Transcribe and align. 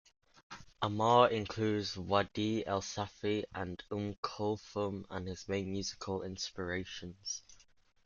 Ammar 0.81 1.29
includes 1.29 1.93
Wadih 1.95 2.63
El 2.65 2.81
Safi 2.81 3.43
& 3.49 3.53
Umm 3.53 4.15
Kulthum 4.23 5.05
as 5.11 5.27
his 5.27 5.47
main 5.47 5.71
musical 5.71 6.23
inspirations. 6.23 7.43